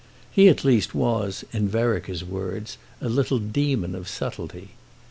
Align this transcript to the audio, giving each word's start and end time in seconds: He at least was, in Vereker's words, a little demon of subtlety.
He 0.31 0.49
at 0.49 0.65
least 0.65 0.95
was, 0.95 1.45
in 1.53 1.67
Vereker's 1.69 2.23
words, 2.25 2.79
a 3.01 3.07
little 3.07 3.37
demon 3.37 3.93
of 3.93 4.07
subtlety. 4.07 4.69